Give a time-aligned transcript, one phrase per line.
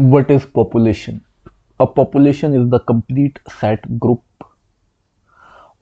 [0.00, 1.24] What is population?
[1.78, 4.22] A population is the complete set group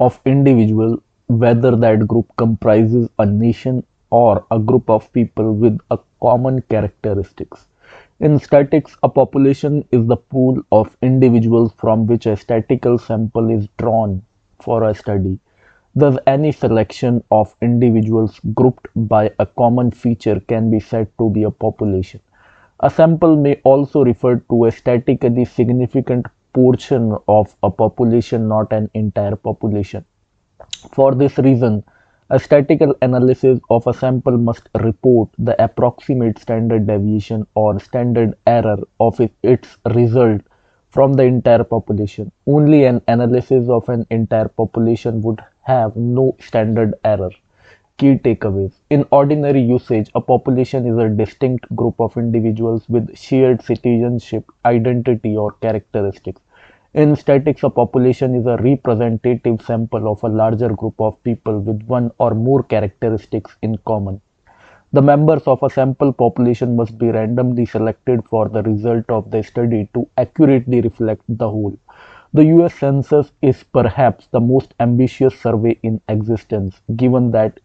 [0.01, 6.01] of individuals, whether that group comprises a nation or a group of people with a
[6.21, 7.69] common characteristics.
[8.19, 13.69] In statics, a population is the pool of individuals from which a statistical sample is
[13.79, 14.25] drawn
[14.61, 15.39] for a study.
[15.95, 21.45] Thus, any selection of individuals grouped by a common feature can be said to be
[21.45, 22.21] a population.
[22.81, 28.91] A sample may also refer to a statistically significant portion of a population, not an
[28.95, 30.05] entire population.
[30.93, 31.85] For this reason,
[32.31, 38.79] a statistical analysis of a sample must report the approximate standard deviation or standard error
[39.01, 40.41] of its result
[40.91, 42.31] from the entire population.
[42.47, 47.31] Only an analysis of an entire population would have no standard error.
[47.99, 53.61] Key takeaways In ordinary usage, a population is a distinct group of individuals with shared
[53.61, 56.41] citizenship, identity, or characteristics.
[56.95, 61.83] In statistics, a population is a representative sample of a larger group of people with
[61.89, 64.21] one or more characteristics in common.
[64.93, 69.43] The members of a sample population must be randomly selected for the result of the
[69.43, 71.77] study to accurately reflect the whole.
[72.33, 77.59] The US Census is perhaps the most ambitious survey in existence, given that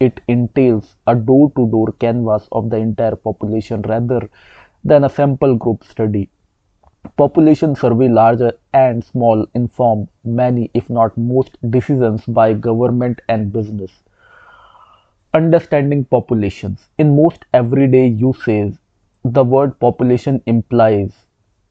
[0.00, 4.30] it entails a door to door canvass of the entire population rather
[4.84, 6.30] than a sample group study.
[7.16, 13.92] Population survey larger and small inform many if not most decisions by government and business.
[15.32, 16.90] Understanding populations.
[16.98, 18.76] In most everyday usage,
[19.24, 21.14] the word population implies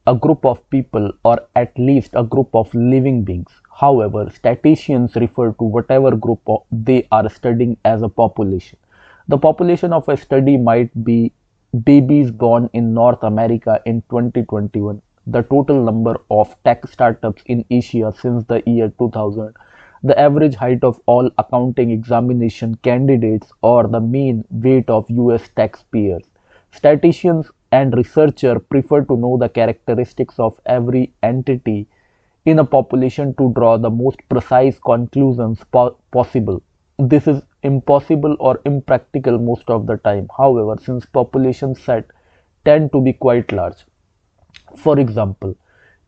[0.08, 3.52] a group of people or at least a group of living beings.
[3.78, 8.80] However, statisticians refer to whatever group they are studying as a population.
[9.28, 11.34] The population of a study might be
[11.84, 18.14] babies born in North America in 2021, the total number of tech startups in Asia
[18.18, 19.54] since the year 2000,
[20.04, 26.24] the average height of all accounting examination candidates or the mean weight of US taxpayers.
[26.72, 31.88] Statisticians and researcher prefer to know the characteristics of every entity
[32.46, 36.62] in a population to draw the most precise conclusions po possible.
[36.98, 40.30] This is impossible or impractical most of the time.
[40.38, 42.06] However, since population set
[42.66, 43.86] tend to be quite large.
[44.78, 45.56] For example,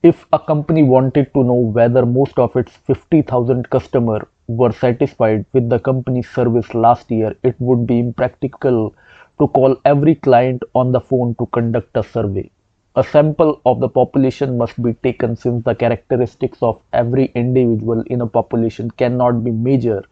[0.01, 5.69] if a company wanted to know whether most of its 50,000 customers were satisfied with
[5.69, 8.95] the company's service last year, it would be impractical
[9.39, 12.49] to call every client on the phone to conduct a survey.
[12.95, 18.21] A sample of the population must be taken since the characteristics of every individual in
[18.21, 20.05] a population cannot be measured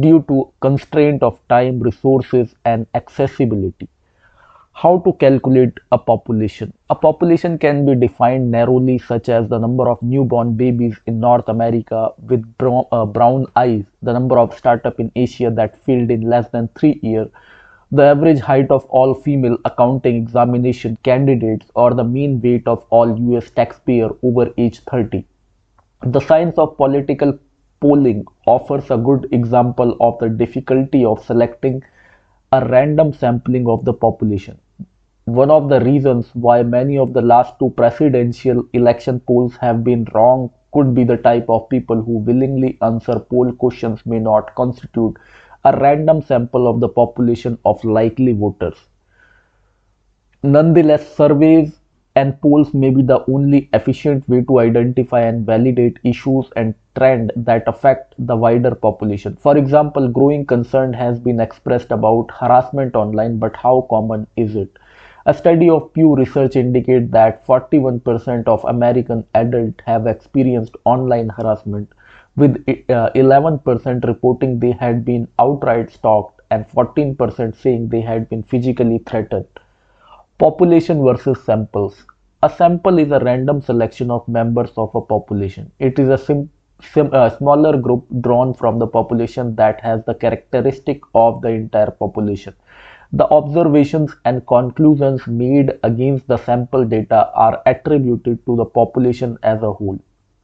[0.00, 3.88] due to constraint of time, resources and accessibility.
[4.72, 6.72] How to calculate a population?
[6.88, 11.48] A population can be defined narrowly such as the number of newborn babies in North
[11.48, 16.22] America with brown, uh, brown eyes, the number of startups in Asia that failed in
[16.22, 17.28] less than 3 years,
[17.94, 23.18] the average height of all female accounting examination candidates or the mean weight of all
[23.34, 25.26] US taxpayer over age 30.
[26.06, 27.38] The science of political
[27.80, 31.82] polling offers a good example of the difficulty of selecting
[32.50, 34.58] a random sampling of the population.
[35.26, 40.06] One of the reasons why many of the last two presidential election polls have been
[40.14, 45.18] wrong could be the type of people who willingly answer poll questions may not constitute
[45.64, 48.78] a random sample of the population of likely voters.
[50.42, 51.78] Nonetheless, surveys
[52.14, 57.30] and polls may be the only efficient way to identify and validate issues and trends
[57.36, 59.36] that affect the wider population.
[59.36, 64.76] For example, growing concern has been expressed about harassment online, but how common is it?
[65.24, 71.92] A study of Pew Research indicates that 41% of American adults have experienced online harassment,
[72.36, 78.42] with 11% uh, reporting they had been outright stalked and 14% saying they had been
[78.42, 79.46] physically threatened.
[80.38, 82.04] Population versus samples.
[82.42, 85.70] A sample is a random selection of members of a population.
[85.78, 86.50] It is a sim,
[86.80, 91.90] sim, uh, smaller group drawn from the population that has the characteristic of the entire
[91.90, 92.54] population.
[93.12, 99.62] The observations and conclusions made against the sample data are attributed to the population as
[99.62, 99.98] a whole.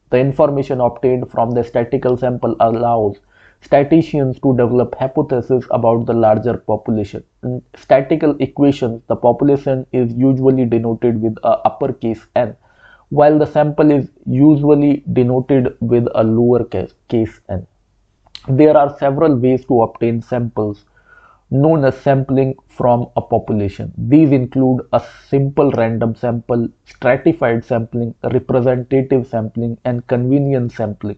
[0.09, 3.17] The information obtained from the statistical sample allows
[3.61, 7.23] statisticians to develop hypotheses about the larger population.
[7.43, 12.55] In statistical equations, the population is usually denoted with a uppercase n,
[13.09, 17.67] while the sample is usually denoted with a lowercase case n.
[18.47, 20.85] There are several ways to obtain samples
[21.51, 23.91] known as sampling from a population.
[23.97, 31.17] These include a simple random sample, stratified sampling, representative sampling, and convenience sampling.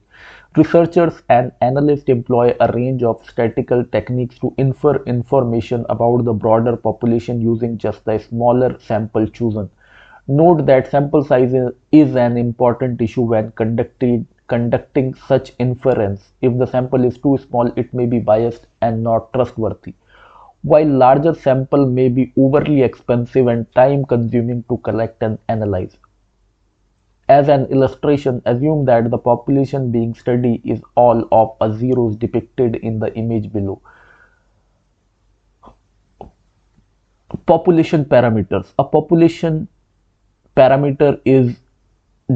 [0.55, 6.77] Researchers and analysts employ a range of statistical techniques to infer information about the broader
[6.77, 9.69] population using just the smaller sample chosen.
[10.29, 11.53] Note that sample size
[11.91, 16.31] is an important issue when conducting conducting such inference.
[16.41, 19.95] If the sample is too small, it may be biased and not trustworthy
[20.63, 25.97] while larger sample may be overly expensive and time consuming to collect and analyze.
[27.29, 32.75] As an illustration, assume that the population being studied is all of a zeros depicted
[32.75, 33.81] in the image below.
[37.45, 38.73] Population parameters.
[38.77, 39.67] A population
[40.57, 41.55] parameter is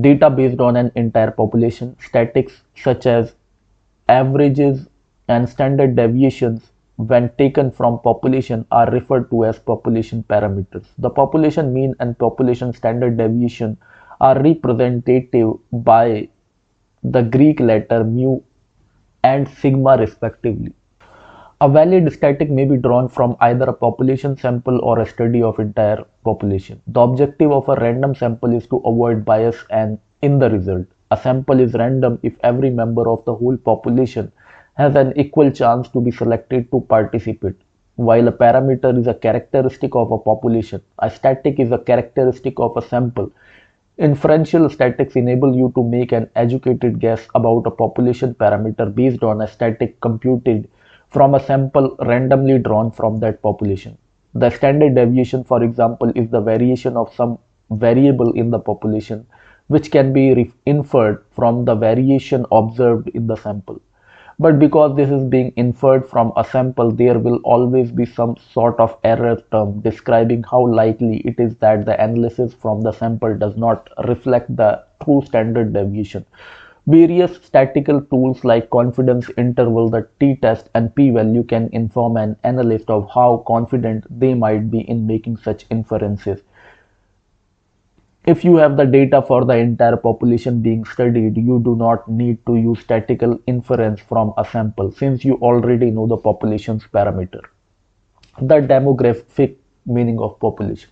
[0.02, 1.96] data based on an entire population.
[2.00, 3.36] Statistics such as
[4.08, 4.88] averages
[5.28, 10.86] and standard deviations when taken from population are referred to as population parameters.
[10.98, 13.78] The population mean and population standard deviation
[14.22, 16.30] are representative by
[17.04, 18.40] the Greek letter mu
[19.24, 20.74] and sigma respectively.
[21.62, 25.60] A valid static may be drawn from either a population sample or a study of
[25.60, 26.82] entire population.
[26.88, 30.86] The objective of a random sample is to avoid bias and in the result.
[31.12, 34.32] A sample is random if every member of the whole population
[34.76, 37.56] has an equal chance to be selected to participate.
[37.96, 42.76] While a parameter is a characteristic of a population, a static is a characteristic of
[42.76, 43.32] a sample.
[43.98, 49.40] Inferential statistics enable you to make an educated guess about a population parameter based on
[49.42, 50.70] a static computed
[51.08, 53.98] from a sample randomly drawn from that population.
[54.34, 57.40] The standard deviation, for example, is the variation of some
[57.72, 59.26] variable in the population,
[59.68, 63.82] which can be inferred from the variation observed in the sample
[64.38, 68.80] but because this is being inferred from a sample there will always be some sort
[68.80, 73.56] of error term describing how likely it is that the analysis from the sample does
[73.56, 76.26] not reflect the true standard deviation.
[76.88, 83.10] Various statistical tools like confidence interval, the t-test and p-value can inform an analyst of
[83.12, 86.42] how confident they might be in making such inferences.
[88.28, 92.44] If you have the data for the entire population being studied, you do not need
[92.48, 97.42] to use statistical inference from a sample since you already know the population's parameter.
[98.42, 100.90] The demographic meaning of population.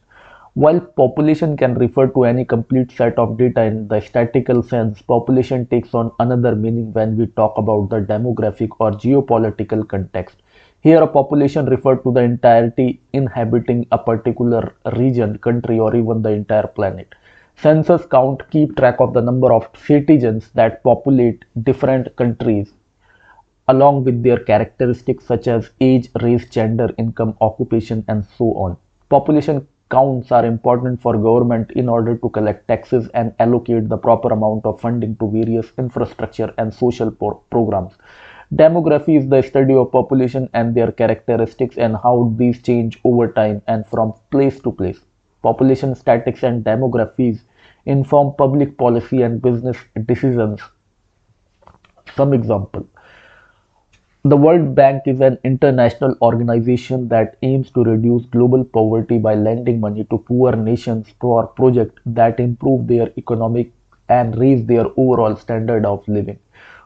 [0.53, 5.65] While population can refer to any complete set of data in the statistical sense, population
[5.65, 10.37] takes on another meaning when we talk about the demographic or geopolitical context.
[10.81, 16.29] Here a population referred to the entirety inhabiting a particular region, country or even the
[16.29, 17.15] entire planet.
[17.55, 22.73] Census count keep track of the number of citizens that populate different countries
[23.67, 28.77] along with their characteristics such as age, race, gender, income, occupation and so on.
[29.09, 34.33] Population counts are important for government in order to collect taxes and allocate the proper
[34.33, 37.11] amount of funding to various infrastructure and social
[37.51, 37.93] programs.
[38.53, 43.61] Demography is the study of population and their characteristics and how these change over time
[43.67, 44.99] and from place to place
[45.43, 47.41] population statistics and demographies
[47.85, 50.59] inform public policy and business decisions.
[52.15, 52.87] Some example.
[54.25, 59.79] The World Bank is an international organization that aims to reduce global poverty by lending
[59.79, 63.71] money to poor nations for projects that improve their economic
[64.09, 66.39] and raise their overall standard of living.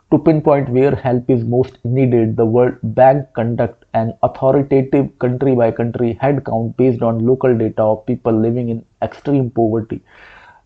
[0.09, 6.45] To pinpoint where help is most needed, the World Bank conduct an authoritative country-by-country head
[6.45, 10.01] count based on local data of people living in extreme poverty.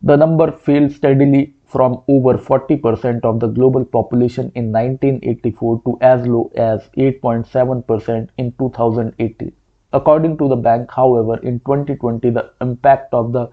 [0.03, 6.27] The number fell steadily from over 40% of the global population in 1984 to as
[6.27, 9.51] low as 8.7% in 2018.
[9.91, 13.49] According to the bank, however, in 2020, the impact of the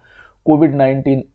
[0.47, 1.28] COVID-19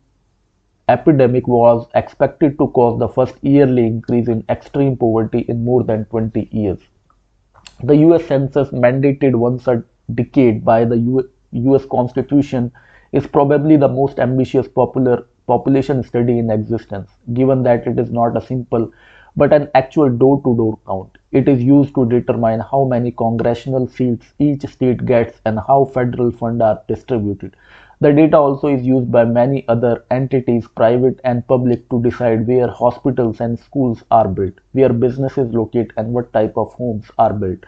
[0.88, 6.04] epidemic was expected to cause the first yearly increase in extreme poverty in more than
[6.06, 6.78] 20 years.
[7.82, 9.82] The US Census, mandated once a
[10.14, 12.72] decade by the US Constitution,
[13.12, 18.36] is probably the most ambitious popular population study in existence, given that it is not
[18.36, 18.90] a simple
[19.36, 21.18] but an actual door-to-door -door count.
[21.32, 26.30] It is used to determine how many congressional seats each state gets and how federal
[26.30, 27.56] funds are distributed.
[28.00, 32.68] The data also is used by many other entities, private and public, to decide where
[32.68, 37.60] hospitals and schools are built, where businesses locate, and what type of homes are built.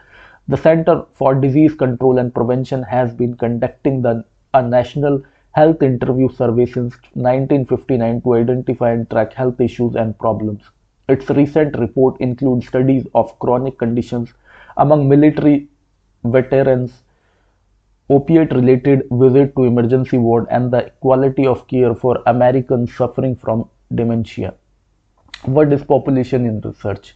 [0.47, 6.29] The Center for Disease Control and Prevention has been conducting the, a national health interview
[6.29, 10.63] survey since 1959 to identify and track health issues and problems.
[11.09, 14.33] Its recent report includes studies of chronic conditions
[14.77, 15.67] among military
[16.23, 17.03] veterans,
[18.09, 24.53] opiate-related visit to emergency ward, and the quality of care for Americans suffering from dementia.
[25.43, 27.15] What is population in research?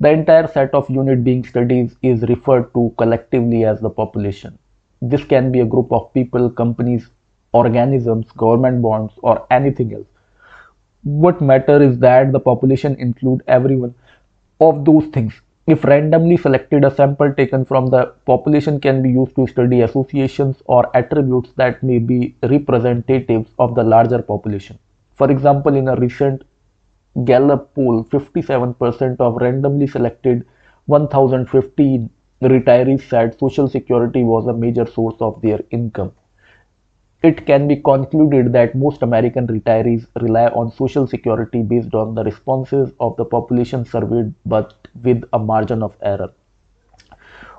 [0.00, 4.58] The entire set of unit being studied is referred to collectively as the population.
[5.02, 7.08] This can be a group of people, companies,
[7.52, 10.06] organisms, government bonds, or anything else.
[11.02, 13.94] What matter is that the population include everyone
[14.60, 15.32] of those things.
[15.68, 20.62] If randomly selected, a sample taken from the population can be used to study associations
[20.64, 24.80] or attributes that may be representatives of the larger population.
[25.14, 26.42] For example, in a recent
[27.24, 30.46] Gallup poll, 57% of randomly selected
[30.86, 32.10] 1015
[32.42, 36.12] retirees said Social Security was a major source of their income.
[37.22, 42.24] It can be concluded that most American retirees rely on Social Security based on the
[42.24, 46.30] responses of the population surveyed, but with a margin of error.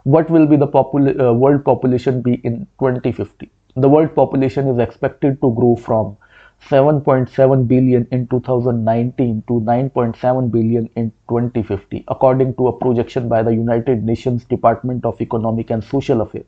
[0.04, 3.50] What will be the popul- uh, world population be in 2050?
[3.75, 6.18] The world population is expected to grow from
[6.62, 13.54] 7.7 billion in 2019 to 9.7 billion in 2050 according to a projection by the
[13.54, 16.44] united nations department of economic and social affairs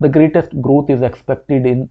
[0.00, 1.88] the greatest growth is expected in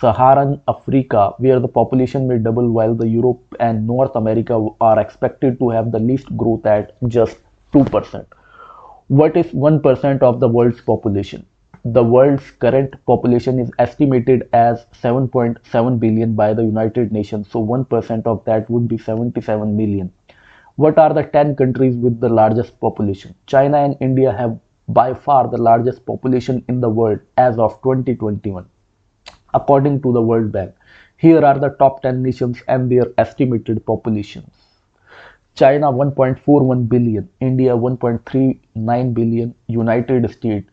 [0.00, 5.58] saharan africa where the population may double while the europe and north america are expected
[5.58, 7.38] to have the least growth at just
[7.72, 8.24] 2%
[9.08, 11.44] what is 1% of the world's population
[11.84, 18.24] the world's current population is estimated as 7.7 billion by the United Nations, so 1%
[18.24, 20.10] of that would be 77 million.
[20.76, 23.34] What are the 10 countries with the largest population?
[23.46, 28.66] China and India have by far the largest population in the world as of 2021,
[29.54, 30.74] according to the World Bank.
[31.16, 34.52] Here are the top 10 nations and their estimated populations.
[35.54, 40.68] China 1.41 billion, India 1.39 billion, United States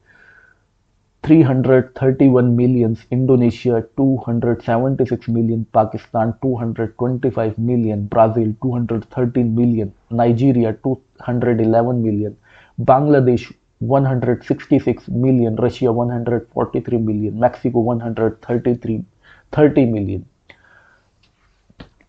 [1.23, 12.35] 331 million, Indonesia 276 million, Pakistan 225 million, Brazil 213 million, Nigeria 211 million,
[12.79, 19.03] Bangladesh 166 million, Russia 143 million, Mexico 133
[19.51, 20.25] 30 million.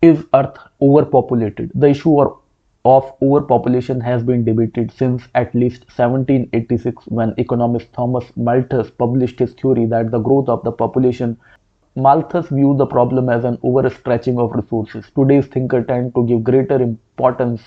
[0.01, 1.71] Is Earth overpopulated?
[1.73, 2.19] The issue
[2.85, 9.53] of overpopulation has been debated since at least 1786 when economist Thomas Malthus published his
[9.53, 11.37] theory that the growth of the population
[11.95, 15.05] Malthus viewed the problem as an overstretching of resources.
[15.15, 17.61] Today's thinkers tend to give greater importance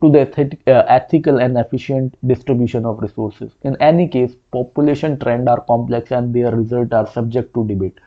[0.00, 0.22] to the
[0.66, 3.52] uh, ethical and efficient distribution of resources.
[3.62, 7.98] In any case, population trends are complex and their results are subject to debate.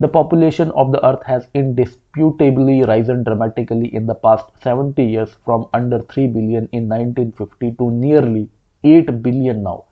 [0.00, 5.68] The population of the earth has indisputably risen dramatically in the past 70 years from
[5.72, 8.48] under 3 billion in 1950 to nearly
[8.84, 9.84] 8 billion now.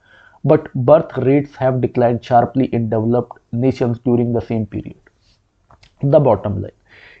[0.43, 4.97] But birth rates have declined sharply in developed nations during the same period.
[6.01, 6.71] The bottom line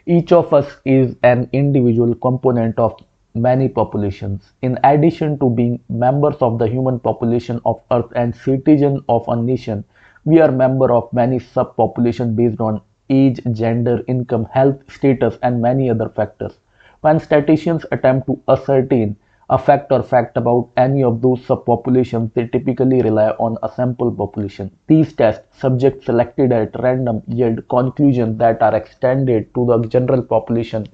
[0.05, 2.95] each of us is an individual component of
[3.33, 4.53] many populations.
[4.61, 9.35] In addition to being members of the human population of Earth and citizen of a
[9.35, 9.83] nation,
[10.25, 15.89] we are member of many subpopulation based on age, gender, income, health status, and many
[15.89, 16.59] other factors.
[17.01, 19.17] When statisticians attempt to ascertain
[19.49, 24.11] a fact or fact about any of those subpopulations, they typically rely on a sample
[24.11, 24.71] population.
[24.87, 30.87] These tests, subjects selected at random, yield conclusions that are extended to the general population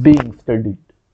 [0.00, 0.78] being studied.